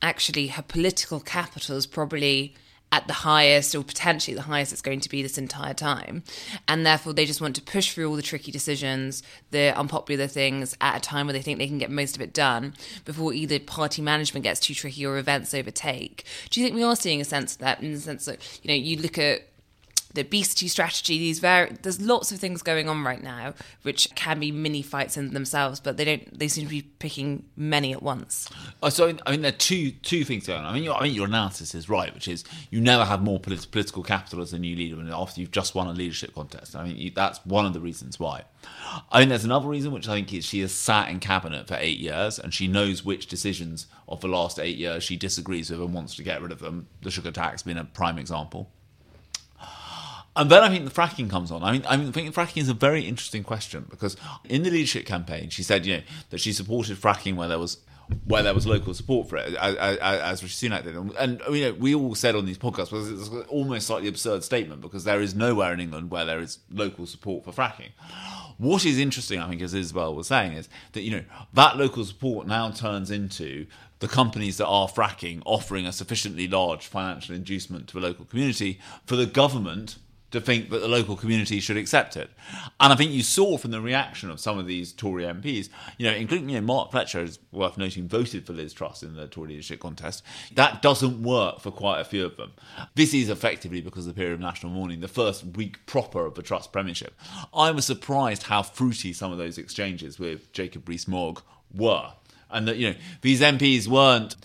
actually 0.02 0.48
her 0.48 0.64
political 0.64 1.20
capital 1.20 1.76
is 1.76 1.86
probably 1.86 2.56
at 2.92 3.06
the 3.08 3.14
highest 3.14 3.76
or 3.76 3.84
potentially 3.84 4.34
the 4.34 4.44
highest 4.44 4.72
it's 4.72 4.82
going 4.82 5.00
to 5.00 5.10
be 5.10 5.22
this 5.22 5.38
entire 5.38 5.74
time. 5.74 6.24
And 6.68 6.86
therefore, 6.86 7.14
they 7.14 7.26
just 7.26 7.42
want 7.42 7.56
to 7.56 7.62
push 7.62 7.94
through 7.94 8.10
all 8.10 8.16
the 8.16 8.22
tricky 8.22 8.52
decisions, 8.52 9.22
the 9.52 9.78
unpopular 9.78 10.28
things 10.28 10.76
at 10.82 10.98
a 10.98 11.00
time 11.00 11.28
where 11.28 11.34
they 11.34 11.42
think 11.42 11.60
they 11.60 11.68
can 11.68 11.78
get 11.78 11.92
most 11.92 12.16
of 12.16 12.22
it 12.22 12.34
done 12.34 12.74
before 13.06 13.34
either 13.34 13.60
party 13.60 14.02
management 14.02 14.44
gets 14.44 14.60
too 14.60 14.74
tricky 14.74 15.06
or 15.06 15.18
events 15.18 15.54
overtake. 15.54 16.26
Do 16.50 16.60
you 16.60 16.66
think 16.66 16.76
we 16.76 16.84
are 16.84 16.96
seeing 16.96 17.22
a 17.22 17.26
sense 17.26 17.54
of 17.54 17.60
that 17.60 17.82
in 17.82 17.94
the 17.94 18.00
sense 18.00 18.26
that, 18.26 18.60
you 18.64 18.70
know, 18.70 18.76
you 18.76 18.98
look 18.98 19.18
at 19.18 19.42
the 20.14 20.22
obesity 20.22 20.68
strategy 20.68 21.18
these 21.20 21.40
very 21.40 21.72
there's 21.84 22.02
lots 22.02 22.32
of 22.32 22.40
things 22.40 22.62
going 22.64 22.90
on 22.90 23.04
right 23.04 23.22
now 23.22 23.54
which 23.84 24.08
can 24.16 24.40
be 24.40 24.52
mini 24.52 24.82
fights 24.82 25.18
in 25.18 25.34
themselves 25.34 25.80
but 25.80 25.98
they 25.98 26.06
don't 26.06 26.38
they 26.40 26.48
seem 26.48 26.66
to 26.66 26.70
be 26.70 26.82
picking 26.82 27.46
many 27.56 27.94
at 27.94 28.02
once. 28.02 28.50
Oh, 28.82 28.90
so 28.90 29.16
i 29.26 29.32
mean 29.32 29.42
there 29.42 29.50
are 29.50 29.56
two 29.56 29.92
two 29.92 30.24
things 30.24 30.48
going 30.48 30.60
on. 30.60 30.66
I 30.66 30.74
mean 30.74 30.84
your, 30.84 30.96
I 30.96 31.04
mean 31.04 31.14
your 31.14 31.28
analysis 31.28 31.76
is 31.76 31.90
right 31.90 32.14
which 32.14 32.28
is 32.28 32.44
you 32.72 32.82
never 32.82 33.06
have 33.06 33.22
more 33.22 33.40
polit- 33.40 33.70
political 33.72 34.04
capital 34.04 34.42
as 34.42 34.54
a 34.54 34.60
new 34.60 34.76
leader 34.76 35.00
after 35.14 35.42
you've 35.42 35.52
just 35.52 35.76
won 35.76 35.88
a 35.88 35.94
leadership 35.94 36.34
contest. 36.34 36.76
I 36.76 36.86
mean 36.86 36.98
you, 36.98 37.12
that's 37.12 37.46
one 37.46 37.66
of 37.66 37.74
the 37.74 37.80
reasons 37.80 38.20
why. 38.20 38.44
I 39.12 39.20
mean 39.20 39.30
there's 39.30 39.46
another 39.46 39.68
reason 39.68 39.92
which 39.92 40.08
i 40.08 40.16
think 40.16 40.34
is 40.34 40.46
she 40.46 40.62
has 40.62 40.74
sat 40.74 41.10
in 41.10 41.20
cabinet 41.20 41.68
for 41.68 41.78
eight 41.80 42.00
years 42.00 42.40
and 42.40 42.54
she 42.54 42.68
knows 42.68 43.06
which 43.06 43.28
decisions 43.28 43.88
of 44.08 44.22
the 44.22 44.28
last 44.28 44.60
eight 44.60 44.78
years 44.78 45.04
she 45.04 45.16
disagrees 45.16 45.70
with 45.70 45.80
and 45.80 45.94
wants 45.94 46.16
to 46.16 46.24
get 46.24 46.42
rid 46.42 46.52
of 46.52 46.60
them. 46.60 46.88
The 47.04 47.12
sugar 47.12 47.32
tax 47.32 47.62
being 47.62 47.78
a 47.78 47.86
prime 47.86 48.18
example 48.18 48.72
and 50.36 50.50
then 50.50 50.64
I 50.64 50.70
think 50.70 50.86
the 50.86 50.92
fracking 50.92 51.30
comes 51.30 51.52
on. 51.52 51.64
I 51.64 51.72
mean, 51.72 51.86
I 51.86 51.98
think 52.12 52.34
fracking 52.34 52.62
is 52.62 52.70
a 52.70 52.74
very 52.74 53.04
interesting 53.04 53.44
question 53.44 53.86
because 53.90 54.16
in 54.46 54.64
the 54.64 54.70
leadership 54.70 55.06
campaign, 55.06 55.50
she 55.50 55.64
said, 55.64 55.86
you 55.86 55.98
know, 55.98 56.04
that 56.30 56.40
she 56.40 56.54
supported 56.54 56.98
fracking 56.98 57.36
where 57.36 57.48
there 57.48 57.60
was 57.60 57.78
where 58.26 58.42
there 58.42 58.54
was 58.54 58.66
local 58.66 58.94
support 58.94 59.30
for 59.30 59.38
it, 59.38 59.54
as, 59.56 59.76
as 59.98 60.44
Rishi 60.44 60.68
Sunak 60.68 60.84
did. 60.84 60.96
And, 60.96 61.42
you 61.52 61.66
know, 61.66 61.74
we 61.74 61.94
all 61.94 62.16
said 62.16 62.36
on 62.36 62.46
these 62.46 62.58
podcasts, 62.58 62.92
well, 62.92 63.08
it's 63.08 63.30
almost 63.50 63.88
slightly 63.88 64.08
absurd 64.08 64.44
statement 64.44 64.82
because 64.82 65.04
there 65.04 65.22
is 65.22 65.36
nowhere 65.36 65.74
in 65.74 65.80
England 65.80 66.10
where 66.10 66.26
there 66.26 66.40
is 66.40 66.60
local 66.72 67.06
support 67.06 67.46
for 67.46 67.52
fracking. 67.52 67.90
What 68.58 68.84
is 68.84 68.98
interesting, 68.98 69.40
I 69.40 69.48
think, 69.48 69.62
as 69.62 69.74
Isabel 69.74 70.16
was 70.16 70.28
saying, 70.28 70.54
is 70.54 70.70
that, 70.94 71.02
you 71.02 71.12
know, 71.12 71.24
that 71.54 71.78
local 71.78 72.04
support 72.04 72.48
now 72.48 72.72
turns 72.72 73.12
into 73.12 73.68
the 74.00 74.08
companies 74.08 74.58
that 74.58 74.68
are 74.68 74.88
fracking 74.88 75.42
offering 75.46 75.86
a 75.86 75.92
sufficiently 75.92 76.48
large 76.48 76.88
financial 76.88 77.36
inducement 77.36 77.88
to 77.90 78.00
a 78.00 78.02
local 78.02 78.26
community 78.26 78.80
for 79.06 79.16
the 79.16 79.26
government 79.26 79.98
to 80.32 80.40
think 80.40 80.70
that 80.70 80.80
the 80.80 80.88
local 80.88 81.16
community 81.16 81.60
should 81.60 81.78
accept 81.78 82.16
it. 82.16 82.30
And 82.80 82.94
I 82.94 82.96
think 82.96 83.12
you 83.12 83.24
saw 83.24 83.58
from 83.58 83.72
the 83.72 83.82
reaction 83.82 84.30
of 84.30 84.40
some 84.40 84.60
of 84.60 84.68
these 84.68 84.94
Tory 84.94 85.24
MPs, 85.24 85.70
you 85.98 86.06
know, 86.06 86.16
including 86.16 86.50
you 86.50 86.62
know, 86.62 86.66
Mark 86.66 86.92
Fletcher, 86.92 87.22
is 87.22 87.40
worth 87.52 87.78
noting, 87.78 88.08
voted 88.08 88.46
for 88.46 88.54
Liz 88.54 88.74
Truss 88.74 89.02
in 89.02 89.16
the 89.16 89.28
Tory 89.28 89.50
leadership 89.50 89.80
contest. 89.80 90.24
That 90.54 90.82
doesn't 90.82 91.24
work 91.24 91.60
for 91.60 91.72
quite 91.72 92.00
a 92.00 92.06
few 92.06 92.26
of 92.26 92.38
them. 92.38 92.54
This 92.96 93.14
is 93.14 93.30
effectively 93.30 93.82
because 93.82 94.06
of 94.06 94.16
the 94.16 94.20
period 94.20 94.34
of 94.34 94.40
national 94.40 94.72
mourning, 94.72 95.02
the 95.02 95.08
first 95.08 95.44
week 95.44 95.86
proper 95.86 96.26
of 96.26 96.36
the 96.36 96.44
Truss 96.44 96.68
premiership. 96.68 97.14
I 97.54 97.72
was 97.72 97.86
surprised 97.86 98.44
how 98.44 98.64
fruity 98.64 99.14
some 99.14 99.32
of 99.32 99.38
those 99.38 99.58
exchanges 99.58 100.20
with 100.20 100.52
Jacob 100.54 100.88
Rees-Mogg 100.88 101.42
were. 101.74 102.14
And 102.52 102.68
that, 102.68 102.78
you 102.78 102.92
know, 102.92 102.96
these 103.22 103.42
MPs 103.42 103.88
weren't, 103.88 104.36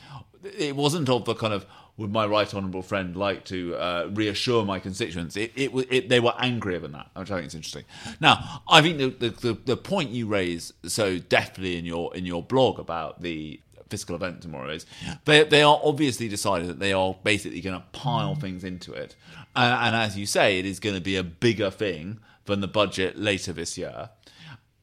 it 0.43 0.77
wasn't 0.77 1.09
of 1.09 1.25
the 1.25 1.35
kind 1.35 1.53
of, 1.53 1.67
would 1.97 2.13
my 2.13 2.27
right 2.27 2.53
honourable 2.53 2.83
friend 2.83 3.17
like 3.17 3.45
to 3.45 3.77
uh, 3.77 4.11
reassure 4.13 4.65
my 4.65 4.81
constituents? 4.81 5.37
It, 5.37 5.53
it, 5.55 5.71
it, 5.91 6.09
they 6.09 6.21
were 6.21 6.35
angrier 6.39 6.81
than 6.81 6.93
that, 6.93 7.09
which 7.15 7.31
I 7.31 7.37
think 7.37 7.47
is 7.47 7.55
interesting. 7.55 7.85
Now, 8.21 8.63
I 8.69 8.83
think 8.83 8.99
the, 8.99 9.29
the, 9.29 9.59
the, 9.65 9.77
point 9.77 10.11
you 10.11 10.27
raise 10.27 10.73
so 10.85 11.19
deftly 11.19 11.77
in 11.77 11.85
your 11.85 12.15
in 12.17 12.27
your 12.27 12.43
blog 12.43 12.81
about 12.81 13.23
the 13.23 13.61
fiscal 13.89 14.17
event 14.17 14.43
tomorrow 14.43 14.71
is 14.71 14.87
they, 15.25 15.45
they 15.45 15.63
are 15.63 15.81
obviously 15.85 16.29
decided 16.29 16.69
that 16.69 16.81
they 16.81 16.93
are 16.93 17.15
basically 17.23 17.61
going 17.61 17.79
to 17.79 17.87
pile 17.93 18.35
things 18.35 18.65
into 18.65 18.93
it. 18.93 19.15
Uh, 19.55 19.79
and 19.83 19.95
as 19.95 20.19
you 20.19 20.27
say, 20.27 20.59
it 20.59 20.67
is 20.67 20.81
going 20.81 20.97
to 20.97 21.01
be 21.01 21.15
a 21.15 21.23
bigger 21.23 21.71
thing 21.71 22.19
than 22.47 22.61
the 22.61 22.67
budget 22.67 23.17
later 23.17 23.53
this 23.53 23.79
year. 23.79 24.11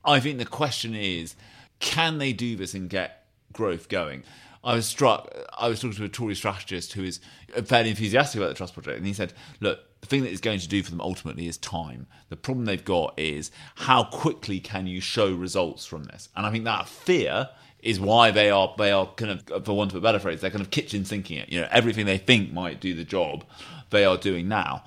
I 0.06 0.20
think 0.20 0.38
the 0.38 0.46
question 0.46 0.96
is 0.96 1.36
can 1.80 2.20
they 2.20 2.32
do 2.32 2.56
this 2.56 2.74
and 2.74 2.90
get 2.90 3.26
growth 3.52 3.90
going? 3.90 4.24
I 4.64 4.76
was 4.76 4.86
struck. 4.86 5.34
I 5.58 5.68
was 5.68 5.80
talking 5.80 5.98
to 5.98 6.04
a 6.04 6.10
Tory 6.10 6.36
strategist 6.36 6.94
who 6.94 7.04
is 7.04 7.20
fairly 7.66 7.90
enthusiastic 7.90 8.40
about 8.40 8.50
the 8.50 8.56
Truss 8.56 8.72
Project, 8.72 8.98
and 8.98 9.08
he 9.08 9.14
said, 9.14 9.34
"Look, 9.60 9.80
the 10.02 10.08
thing 10.08 10.24
that 10.24 10.32
it's 10.32 10.42
going 10.42 10.60
to 10.60 10.68
do 10.68 10.84
for 10.84 10.92
them 10.92 11.02
ultimately 11.02 11.48
is 11.48 11.58
time. 11.58 12.08
The 12.30 12.36
problem 12.36 12.66
they've 12.66 12.84
got 12.84 13.18
is 13.18 13.52
how 13.76 14.04
quickly 14.04 14.60
can 14.60 14.88
you 14.88 15.00
show 15.00 15.34
results 15.34 15.86
from 15.86 16.06
this? 16.06 16.30
And 16.36 16.46
I 16.46 16.52
think 16.52 16.66
that 16.66 16.88
fear 16.88 17.50
is 17.82 18.00
why 18.00 18.32
they 18.32 18.50
are 18.50 18.74
they 18.78 18.92
are 18.92 19.08
kind 19.16 19.32
of, 19.32 19.66
for 19.66 19.76
want 19.76 19.92
of 19.92 19.98
a 19.98 20.02
better 20.02 20.20
phrase, 20.20 20.42
they're 20.42 20.52
kind 20.52 20.62
of 20.62 20.72
kitchen 20.72 21.06
sinking 21.06 21.38
it. 21.38 21.50
You 21.50 21.62
know, 21.62 21.68
everything 21.72 22.06
they 22.06 22.18
think 22.18 22.52
might 22.52 22.80
do 22.80 22.94
the 22.94 23.04
job, 23.04 23.44
they 23.90 24.06
are 24.06 24.18
doing 24.18 24.48
now. 24.48 24.84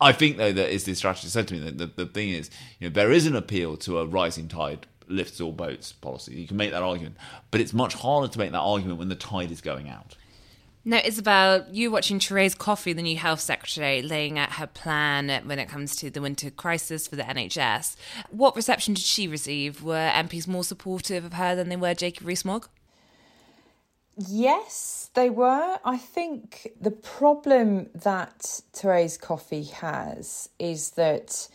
I 0.00 0.12
think 0.12 0.36
though 0.36 0.52
that 0.52 0.72
is 0.72 0.84
the 0.84 0.94
strategy 0.94 1.28
said 1.28 1.48
to 1.48 1.54
me 1.54 1.60
that 1.60 1.78
the, 1.78 2.04
the 2.04 2.06
thing 2.06 2.30
is, 2.30 2.50
you 2.78 2.88
know, 2.88 2.92
there 2.92 3.12
is 3.12 3.26
an 3.26 3.36
appeal 3.36 3.76
to 3.78 3.98
a 3.98 4.06
rising 4.06 4.48
tide 4.48 4.86
lifts 5.08 5.40
all 5.40 5.52
boats 5.52 5.92
policy. 5.92 6.34
You 6.34 6.46
can 6.46 6.56
make 6.56 6.70
that 6.70 6.82
argument, 6.82 7.16
but 7.50 7.60
it's 7.60 7.72
much 7.72 7.94
harder 7.94 8.28
to 8.28 8.38
make 8.38 8.52
that 8.52 8.58
argument 8.58 8.98
when 8.98 9.08
the 9.08 9.14
tide 9.14 9.50
is 9.50 9.60
going 9.60 9.88
out. 9.88 10.16
Now, 10.86 11.00
Isabel, 11.02 11.64
you 11.72 11.90
watching 11.90 12.20
Therese 12.20 12.54
Coffey, 12.54 12.92
the 12.92 13.00
new 13.00 13.16
health 13.16 13.40
secretary, 13.40 14.02
laying 14.02 14.38
out 14.38 14.52
her 14.52 14.66
plan 14.66 15.30
when 15.46 15.58
it 15.58 15.66
comes 15.66 15.96
to 15.96 16.10
the 16.10 16.20
winter 16.20 16.50
crisis 16.50 17.08
for 17.08 17.16
the 17.16 17.22
NHS. 17.22 17.96
What 18.28 18.54
reception 18.54 18.92
did 18.92 19.02
she 19.02 19.26
receive? 19.26 19.82
Were 19.82 20.10
MPs 20.12 20.46
more 20.46 20.62
supportive 20.62 21.24
of 21.24 21.32
her 21.32 21.54
than 21.56 21.70
they 21.70 21.76
were 21.76 21.94
Jacob 21.94 22.26
Rees-Mogg? 22.26 22.68
Yes, 24.28 25.10
they 25.14 25.30
were. 25.30 25.78
I 25.84 25.96
think 25.96 26.72
the 26.78 26.90
problem 26.90 27.88
that 27.94 28.60
Therese 28.74 29.16
Coffey 29.16 29.64
has 29.64 30.50
is 30.58 30.90
that 30.90 31.48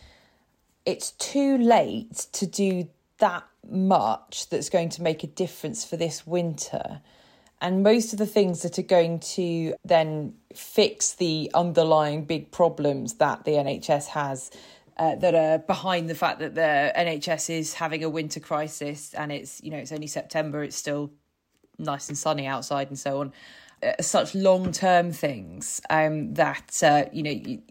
it's 0.84 1.12
too 1.12 1.56
late 1.56 2.26
to 2.32 2.46
do 2.46 2.88
that 3.20 3.44
much 3.68 4.48
that's 4.48 4.68
going 4.68 4.88
to 4.90 5.02
make 5.02 5.24
a 5.24 5.26
difference 5.26 5.84
for 5.84 5.96
this 5.96 6.26
winter. 6.26 7.00
And 7.62 7.82
most 7.82 8.12
of 8.12 8.18
the 8.18 8.26
things 8.26 8.62
that 8.62 8.78
are 8.78 8.82
going 8.82 9.20
to 9.20 9.74
then 9.84 10.34
fix 10.54 11.12
the 11.14 11.50
underlying 11.54 12.24
big 12.24 12.50
problems 12.50 13.14
that 13.14 13.44
the 13.44 13.52
NHS 13.52 14.08
has 14.08 14.50
uh, 14.96 15.14
that 15.16 15.34
are 15.34 15.58
behind 15.58 16.10
the 16.10 16.14
fact 16.14 16.40
that 16.40 16.54
the 16.54 16.92
NHS 16.96 17.50
is 17.50 17.74
having 17.74 18.04
a 18.04 18.10
winter 18.10 18.40
crisis 18.40 19.14
and 19.14 19.32
it's 19.32 19.62
you 19.62 19.70
know 19.70 19.78
it's 19.78 19.92
only 19.92 20.06
September 20.06 20.62
it's 20.62 20.76
still 20.76 21.10
nice 21.78 22.08
and 22.08 22.18
sunny 22.18 22.46
outside 22.46 22.88
and 22.88 22.98
so 22.98 23.20
on 23.20 23.32
such 24.00 24.34
long 24.34 24.72
term 24.72 25.12
things 25.12 25.80
um, 25.90 26.34
that 26.34 26.82
uh, 26.82 27.04
you 27.12 27.22
know 27.22 27.30
you, 27.30 27.62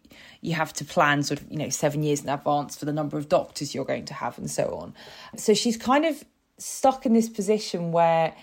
you 0.41 0.53
have 0.53 0.73
to 0.73 0.85
plan 0.85 1.23
sort 1.23 1.41
of 1.41 1.51
you 1.51 1.57
know 1.57 1.69
seven 1.69 2.03
years 2.03 2.21
in 2.23 2.29
advance 2.29 2.75
for 2.75 2.85
the 2.85 2.93
number 2.93 3.17
of 3.17 3.29
doctors 3.29 3.75
you're 3.75 3.85
going 3.85 4.05
to 4.05 4.13
have 4.13 4.37
and 4.37 4.49
so 4.49 4.75
on. 4.75 4.93
So 5.37 5.53
she's 5.53 5.77
kind 5.77 6.05
of 6.05 6.23
stuck 6.57 7.05
in 7.05 7.13
this 7.13 7.29
position 7.29 7.91
where 7.91 8.35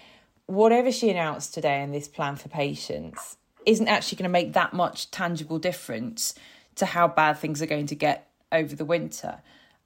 whatever 0.46 0.92
she 0.92 1.11
announced 1.11 1.54
today 1.54 1.82
in 1.82 1.92
this 1.92 2.08
plan 2.08 2.37
for 2.37 2.49
patients 2.49 3.37
isn't 3.66 3.88
actually 3.88 4.16
going 4.16 4.28
to 4.28 4.32
make 4.32 4.52
that 4.52 4.73
much 4.73 5.11
tangible 5.11 5.58
difference 5.58 6.35
to 6.76 6.87
how 6.87 7.08
bad 7.08 7.37
things 7.37 7.61
are 7.61 7.66
going 7.66 7.87
to 7.87 7.94
get 7.94 8.30
over 8.52 8.76
the 8.76 8.85
winter. 8.85 9.40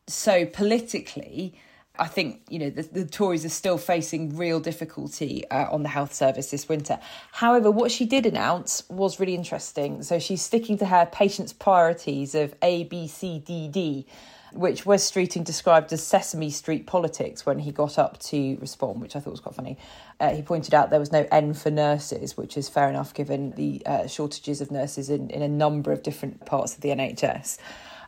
So 0.06 0.44
politically, 0.44 1.54
I 1.98 2.06
think 2.06 2.42
you 2.48 2.58
know 2.58 2.70
the, 2.70 2.82
the 2.82 3.04
Tories 3.04 3.44
are 3.44 3.50
still 3.50 3.76
facing 3.76 4.36
real 4.36 4.60
difficulty 4.60 5.48
uh, 5.50 5.66
on 5.70 5.82
the 5.82 5.88
health 5.88 6.14
service 6.14 6.50
this 6.50 6.68
winter. 6.68 6.98
However, 7.32 7.70
what 7.70 7.90
she 7.90 8.06
did 8.06 8.26
announce 8.26 8.88
was 8.88 9.20
really 9.20 9.34
interesting. 9.34 10.02
So 10.02 10.18
she's 10.18 10.40
sticking 10.40 10.78
to 10.78 10.86
her 10.86 11.06
patients' 11.06 11.52
priorities 11.52 12.34
of 12.34 12.54
A, 12.62 12.84
B, 12.84 13.06
C, 13.06 13.38
D, 13.38 13.68
D, 13.68 14.06
which 14.52 14.86
Wes 14.86 15.10
Streeting 15.10 15.44
described 15.44 15.92
as 15.92 16.02
Sesame 16.02 16.50
Street 16.50 16.86
politics 16.86 17.44
when 17.44 17.58
he 17.58 17.72
got 17.72 17.98
up 17.98 18.18
to 18.20 18.56
respond, 18.60 19.00
which 19.00 19.14
I 19.14 19.20
thought 19.20 19.32
was 19.32 19.40
quite 19.40 19.54
funny. 19.54 19.76
Uh, 20.18 20.30
he 20.30 20.42
pointed 20.42 20.74
out 20.74 20.90
there 20.90 21.00
was 21.00 21.12
no 21.12 21.26
N 21.30 21.54
for 21.54 21.70
nurses, 21.70 22.36
which 22.36 22.56
is 22.56 22.68
fair 22.68 22.88
enough 22.88 23.12
given 23.12 23.52
the 23.52 23.82
uh, 23.84 24.06
shortages 24.06 24.60
of 24.60 24.70
nurses 24.70 25.10
in, 25.10 25.28
in 25.30 25.42
a 25.42 25.48
number 25.48 25.92
of 25.92 26.02
different 26.02 26.46
parts 26.46 26.74
of 26.74 26.80
the 26.80 26.88
NHS. 26.88 27.58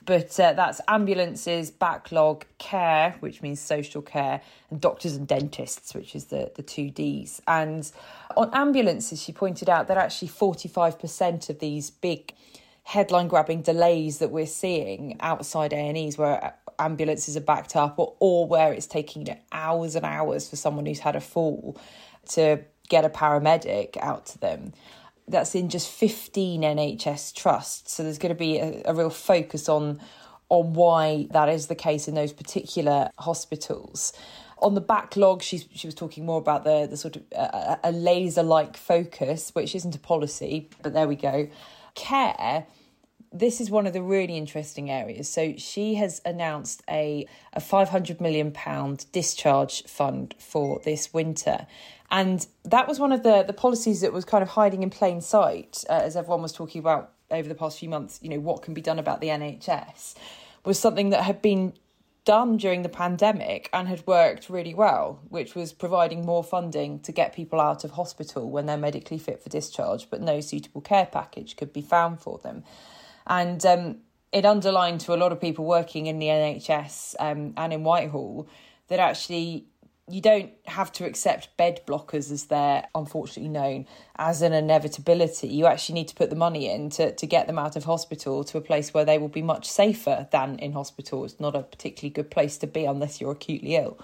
But 0.05 0.39
uh, 0.41 0.55
that's 0.55 0.81
ambulances, 0.89 1.71
backlog, 1.71 2.45
care, 2.59 3.15
which 3.21 3.43
means 3.43 3.61
social 3.61 4.03
care, 4.03 4.41
and 4.71 4.81
doctors 4.81 5.15
and 5.15 5.29
dentists, 5.29 5.95
which 5.95 6.17
is 6.17 6.27
the, 6.27 6.51
the 6.55 6.63
two 6.63 6.91
Ds. 6.91 7.41
And 7.47 7.91
on 8.37 8.51
ambulances, 8.53 9.23
she 9.23 9.33
pointed 9.33 9.69
out 9.69 9.89
that 9.89 9.99
actually 9.99 10.29
45% 10.29 11.51
of 11.51 11.59
these 11.59 11.91
big 11.91 12.35
headline 12.85 13.29
grabbing 13.29 13.63
delays 13.63 14.19
that 14.19 14.31
we're 14.31 14.47
seeing 14.47 15.17
outside 15.21 15.73
A&Es 15.73 16.19
where 16.19 16.55
ambulances 16.79 17.37
are 17.37 17.41
backed 17.41 17.77
up 17.77 17.99
or, 17.99 18.15
or 18.19 18.47
where 18.47 18.73
it's 18.73 18.87
taking 18.87 19.27
you 19.27 19.35
know, 19.35 19.41
hours 19.53 19.95
and 19.95 20.05
hours 20.05 20.49
for 20.49 20.57
someone 20.57 20.87
who's 20.87 20.99
had 20.99 21.15
a 21.15 21.21
fall 21.21 21.79
to 22.31 22.61
get 22.89 23.05
a 23.05 23.09
paramedic 23.09 23.97
out 23.99 24.27
to 24.27 24.39
them 24.39 24.73
that's 25.29 25.55
in 25.55 25.69
just 25.69 25.88
15 25.88 26.62
NHS 26.62 27.35
trusts. 27.35 27.93
So 27.93 28.02
there's 28.02 28.19
going 28.19 28.35
to 28.35 28.38
be 28.38 28.59
a, 28.59 28.83
a 28.87 28.95
real 28.95 29.11
focus 29.11 29.69
on 29.69 30.00
on 30.49 30.75
why 30.75 31.26
that 31.31 31.49
is 31.49 31.69
the 31.69 31.75
case 31.75 32.07
in 32.07 32.14
those 32.14 32.33
particular 32.33 33.11
hospitals. 33.19 34.12
On 34.59 34.75
the 34.75 34.83
backlog, 34.83 35.43
she 35.43 35.64
she 35.75 35.87
was 35.87 35.95
talking 35.95 36.26
more 36.26 36.38
about 36.38 36.64
the 36.64 36.87
the 36.87 36.97
sort 36.97 37.17
of 37.17 37.23
a 37.33 37.91
laser 37.91 38.43
like 38.43 38.76
focus, 38.76 39.50
which 39.55 39.75
isn't 39.75 39.95
a 39.95 39.99
policy, 39.99 40.69
but 40.83 40.93
there 40.93 41.09
we 41.09 41.17
go. 41.17 41.49
Care. 41.95 42.67
This 43.33 43.61
is 43.61 43.71
one 43.71 43.87
of 43.87 43.93
the 43.93 44.03
really 44.03 44.37
interesting 44.37 44.91
areas. 44.91 45.29
So 45.29 45.55
she 45.57 45.95
has 45.95 46.21
announced 46.25 46.83
a 46.89 47.27
a 47.53 47.61
five 47.61 47.89
hundred 47.89 48.21
million 48.21 48.53
pound 48.53 49.07
discharge 49.12 49.85
fund 49.85 50.35
for 50.39 50.81
this 50.85 51.15
winter, 51.15 51.67
and 52.11 52.47
that 52.65 52.87
was 52.87 53.01
one 53.01 53.12
of 53.12 53.23
the, 53.23 53.43
the 53.43 53.55
policies 53.55 54.03
that 54.03 54.12
was 54.12 54.25
kind 54.25 54.43
of 54.43 54.51
hiding 54.51 54.83
in 54.83 54.91
plain 54.91 55.21
sight, 55.21 55.83
uh, 55.89 55.95
as 55.95 56.15
everyone 56.17 56.43
was 56.43 56.53
talking 56.53 56.79
about 56.79 57.12
over 57.31 57.49
the 57.49 57.55
past 57.55 57.79
few 57.79 57.89
months. 57.89 58.19
You 58.23 58.29
know, 58.29 58.41
what 58.41 58.62
can 58.62 58.75
be 58.75 58.83
done 58.83 58.99
about 58.99 59.21
the 59.21 59.29
NHS 59.29 60.15
was 60.65 60.79
something 60.79 61.11
that 61.11 61.23
had 61.25 61.41
been 61.41 61.73
done 62.25 62.57
during 62.57 62.83
the 62.83 62.89
pandemic 62.89 63.69
and 63.73 63.89
had 63.89 64.07
worked 64.07 64.49
really 64.49 64.75
well, 64.75 65.21
which 65.29 65.55
was 65.55 65.73
providing 65.73 66.25
more 66.25 66.45
funding 66.45 67.01
to 67.01 67.12
get 67.12 67.35
people 67.35 67.61
out 67.61 67.83
of 67.83 67.93
hospital 67.93 68.49
when 68.49 68.67
they're 68.67 68.77
medically 68.77 69.19
fit 69.19 69.43
for 69.43 69.49
discharge, 69.49 70.09
but 70.09 70.21
no 70.21 70.41
suitable 70.41 70.81
care 70.81 71.07
package 71.07 71.57
could 71.57 71.73
be 71.73 71.83
found 71.83 72.21
for 72.21 72.39
them. 72.39 72.62
And 73.26 73.64
um, 73.67 73.97
it 74.33 74.45
underlined 74.45 75.00
to 75.02 75.14
a 75.14 75.17
lot 75.17 75.33
of 75.33 75.41
people 75.41 75.64
working 75.64 76.07
in 76.07 76.19
the 76.19 76.26
NHS 76.26 77.17
um, 77.21 77.55
and 77.57 77.73
in 77.73 77.85
Whitehall 77.85 78.49
that 78.88 78.99
actually 78.99 79.67
you 80.09 80.21
don't 80.21 80.50
have 80.67 80.91
to 80.93 81.05
accept 81.07 81.57
bed 81.57 81.81
blockers 81.87 82.31
as 82.33 82.47
they're 82.47 82.85
unfortunately 82.95 83.49
known 83.49 83.87
as 84.17 84.43
an 84.43 84.52
inevitability. 84.52 85.49
You 85.49 85.67
actually 85.67 85.95
need 85.95 86.09
to 86.09 86.14
put 86.14 86.29
the 86.29 86.37
money 86.37 86.69
in 86.69 86.91
to, 86.91 87.14
to 87.14 87.26
get 87.26 87.47
them 87.47 87.59
out 87.59 87.76
of 87.76 87.85
hospital 87.85 88.43
to 88.45 88.59
a 88.59 88.61
place 88.61 88.93
where 88.93 89.05
they 89.05 89.19
will 89.19 89.29
be 89.29 89.43
much 89.43 89.71
safer 89.71 90.26
than 90.33 90.59
in 90.59 90.73
hospital. 90.73 91.25
It's 91.25 91.38
not 91.38 91.55
a 91.55 91.62
particularly 91.62 92.12
good 92.12 92.31
place 92.31 92.59
to 92.59 92.67
be 92.67 92.85
unless 92.85 93.21
you're 93.21 93.33
acutely 93.33 93.76
ill. 93.76 93.99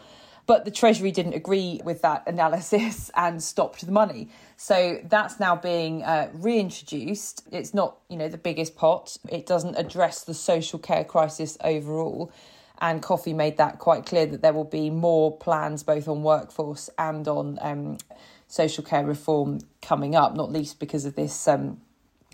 But 0.48 0.64
the 0.64 0.72
Treasury 0.72 1.12
didn't 1.12 1.34
agree 1.34 1.80
with 1.84 2.02
that 2.02 2.24
analysis 2.26 3.12
and 3.16 3.40
stopped 3.40 3.86
the 3.86 3.92
money. 3.92 4.30
So 4.56 5.00
that's 5.04 5.38
now 5.38 5.54
being 5.54 6.02
uh, 6.02 6.30
reintroduced. 6.32 7.46
It's 7.52 7.72
not, 7.72 7.98
you 8.08 8.16
know, 8.16 8.28
the 8.28 8.38
biggest 8.38 8.74
pot. 8.74 9.16
It 9.28 9.46
doesn't 9.46 9.76
address 9.76 10.24
the 10.24 10.34
social 10.34 10.80
care 10.80 11.04
crisis 11.04 11.56
overall 11.62 12.32
and 12.80 13.02
Coffey 13.02 13.32
made 13.32 13.56
that 13.56 13.78
quite 13.78 14.06
clear 14.06 14.26
that 14.26 14.42
there 14.42 14.52
will 14.52 14.64
be 14.64 14.90
more 14.90 15.36
plans 15.36 15.82
both 15.82 16.06
on 16.08 16.22
workforce 16.22 16.88
and 16.98 17.26
on 17.26 17.58
um, 17.60 17.98
social 18.46 18.84
care 18.84 19.04
reform 19.04 19.58
coming 19.82 20.14
up, 20.14 20.34
not 20.34 20.52
least 20.52 20.78
because 20.78 21.04
of 21.04 21.14
this 21.14 21.48
um, 21.48 21.80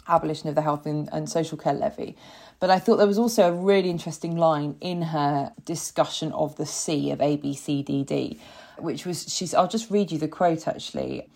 abolition 0.09 0.49
of 0.49 0.55
the 0.55 0.63
health 0.63 0.87
and, 0.87 1.09
and 1.13 1.29
social 1.29 1.59
care 1.59 1.75
levy. 1.75 2.17
But 2.61 2.71
I 2.71 2.79
thought 2.79 2.97
there 2.97 3.07
was 3.07 3.19
also 3.19 3.49
a 3.49 3.53
really 3.53 3.91
interesting 3.91 4.37
line 4.37 4.77
in 4.81 5.03
her 5.03 5.53
discussion 5.65 6.33
of 6.33 6.57
the 6.57 6.67
C 6.67 7.11
of 7.11 7.19
ABCDD, 7.19 8.39
which 8.79 9.05
was 9.05 9.33
she's. 9.33 9.55
I'll 9.55 9.69
just 9.69 9.91
read 9.91 10.13
you 10.13 10.19
the 10.19 10.29
quote 10.29 10.67
actually. 10.69 11.29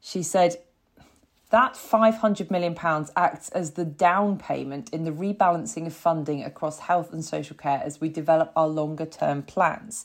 She 0.00 0.22
said, 0.22 0.56
that 1.50 1.74
£500 1.74 2.50
million 2.50 2.76
acts 3.16 3.48
as 3.50 3.72
the 3.72 3.84
down 3.84 4.36
payment 4.36 4.90
in 4.92 5.04
the 5.04 5.12
rebalancing 5.12 5.86
of 5.86 5.94
funding 5.94 6.42
across 6.42 6.80
health 6.80 7.12
and 7.12 7.24
social 7.24 7.56
care 7.56 7.80
as 7.84 8.00
we 8.00 8.08
develop 8.08 8.52
our 8.56 8.66
longer 8.66 9.06
term 9.06 9.42
plans. 9.42 10.04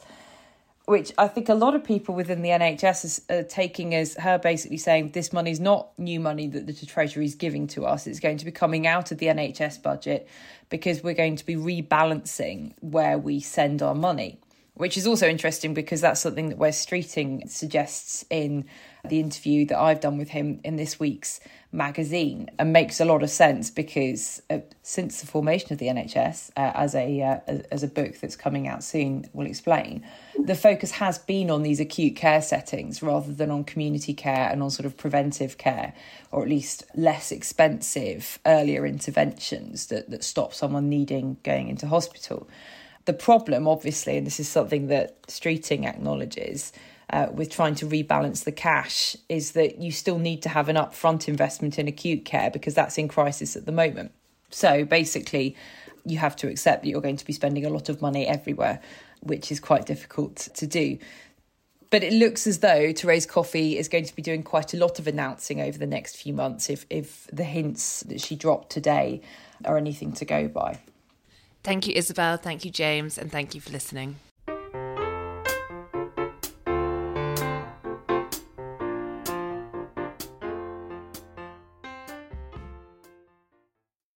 Which 0.91 1.13
I 1.17 1.29
think 1.29 1.47
a 1.47 1.53
lot 1.53 1.73
of 1.73 1.85
people 1.85 2.15
within 2.15 2.41
the 2.41 2.49
NHS 2.49 3.05
is 3.05 3.21
uh, 3.29 3.43
taking 3.47 3.95
as 3.95 4.13
her 4.15 4.37
basically 4.37 4.75
saying 4.75 5.11
this 5.11 5.31
money 5.31 5.49
is 5.49 5.61
not 5.61 5.97
new 5.97 6.19
money 6.19 6.47
that 6.47 6.67
the 6.67 6.85
Treasury 6.85 7.23
is 7.23 7.33
giving 7.33 7.65
to 7.67 7.85
us. 7.85 8.07
It's 8.07 8.19
going 8.19 8.35
to 8.35 8.43
be 8.43 8.51
coming 8.51 8.85
out 8.85 9.09
of 9.09 9.17
the 9.17 9.27
NHS 9.27 9.81
budget 9.81 10.27
because 10.67 11.01
we're 11.01 11.13
going 11.13 11.37
to 11.37 11.45
be 11.45 11.55
rebalancing 11.55 12.73
where 12.81 13.17
we 13.17 13.39
send 13.39 13.81
our 13.81 13.95
money 13.95 14.37
which 14.81 14.97
is 14.97 15.05
also 15.05 15.27
interesting 15.27 15.75
because 15.75 16.01
that's 16.01 16.21
something 16.21 16.49
that 16.49 16.57
Wes 16.57 16.83
Streeting 16.83 17.47
suggests 17.47 18.25
in 18.31 18.65
the 19.07 19.19
interview 19.19 19.63
that 19.67 19.77
I've 19.77 19.99
done 19.99 20.17
with 20.17 20.29
him 20.29 20.59
in 20.63 20.75
this 20.75 20.99
week's 20.99 21.39
magazine 21.71 22.49
and 22.57 22.73
makes 22.73 22.99
a 22.99 23.05
lot 23.05 23.21
of 23.21 23.29
sense 23.29 23.69
because 23.69 24.41
uh, 24.49 24.57
since 24.81 25.21
the 25.21 25.27
formation 25.27 25.71
of 25.71 25.77
the 25.77 25.85
NHS 25.85 26.49
uh, 26.57 26.71
as 26.73 26.95
a 26.95 27.21
uh, 27.21 27.59
as 27.69 27.83
a 27.83 27.87
book 27.87 28.19
that's 28.19 28.35
coming 28.35 28.67
out 28.67 28.83
soon 28.83 29.29
will 29.33 29.45
explain 29.45 30.03
the 30.43 30.55
focus 30.55 30.89
has 30.89 31.19
been 31.19 31.51
on 31.51 31.61
these 31.61 31.79
acute 31.79 32.15
care 32.15 32.41
settings 32.41 33.03
rather 33.03 33.31
than 33.31 33.51
on 33.51 33.63
community 33.63 34.15
care 34.15 34.49
and 34.51 34.63
on 34.63 34.71
sort 34.71 34.87
of 34.87 34.97
preventive 34.97 35.59
care 35.59 35.93
or 36.31 36.41
at 36.41 36.49
least 36.49 36.85
less 36.95 37.31
expensive 37.31 38.39
earlier 38.47 38.87
interventions 38.87 39.85
that 39.87 40.09
that 40.09 40.23
stop 40.23 40.55
someone 40.55 40.89
needing 40.89 41.37
going 41.43 41.69
into 41.69 41.85
hospital 41.85 42.49
the 43.05 43.13
problem 43.13 43.67
obviously 43.67 44.17
and 44.17 44.27
this 44.27 44.39
is 44.39 44.47
something 44.47 44.87
that 44.87 45.21
Streeting 45.23 45.85
acknowledges 45.85 46.71
uh, 47.11 47.27
with 47.33 47.49
trying 47.49 47.75
to 47.75 47.85
rebalance 47.85 48.43
the 48.43 48.51
cash 48.51 49.17
is 49.27 49.51
that 49.51 49.79
you 49.79 49.91
still 49.91 50.17
need 50.17 50.41
to 50.41 50.49
have 50.49 50.69
an 50.69 50.75
upfront 50.75 51.27
investment 51.27 51.77
in 51.77 51.87
acute 51.87 52.23
care 52.25 52.49
because 52.49 52.73
that's 52.73 52.97
in 52.97 53.07
crisis 53.07 53.55
at 53.55 53.65
the 53.65 53.71
moment. 53.71 54.11
So 54.49 54.85
basically, 54.85 55.55
you 56.05 56.17
have 56.17 56.35
to 56.37 56.47
accept 56.47 56.83
that 56.83 56.89
you're 56.89 57.01
going 57.01 57.17
to 57.17 57.25
be 57.25 57.33
spending 57.33 57.65
a 57.65 57.69
lot 57.69 57.89
of 57.89 58.01
money 58.01 58.25
everywhere, 58.27 58.79
which 59.21 59.51
is 59.51 59.59
quite 59.59 59.85
difficult 59.85 60.37
to 60.37 60.65
do. 60.65 60.97
But 61.89 62.03
it 62.03 62.13
looks 62.13 62.47
as 62.47 62.59
though 62.59 62.93
Therese 62.93 63.25
Coffey 63.25 63.77
is 63.77 63.89
going 63.89 64.05
to 64.05 64.15
be 64.15 64.21
doing 64.21 64.43
quite 64.43 64.73
a 64.73 64.77
lot 64.77 64.97
of 64.97 65.07
announcing 65.07 65.59
over 65.59 65.77
the 65.77 65.87
next 65.87 66.15
few 66.15 66.33
months 66.33 66.69
if, 66.69 66.85
if 66.89 67.27
the 67.33 67.43
hints 67.43 68.01
that 68.03 68.21
she 68.21 68.37
dropped 68.37 68.69
today 68.69 69.21
are 69.65 69.77
anything 69.77 70.13
to 70.13 70.23
go 70.23 70.47
by. 70.47 70.79
Thank 71.63 71.87
you, 71.87 71.93
Isabel. 71.95 72.37
Thank 72.37 72.65
you, 72.65 72.71
James. 72.71 73.17
And 73.17 73.31
thank 73.31 73.53
you 73.53 73.61
for 73.61 73.71
listening. 73.71 74.15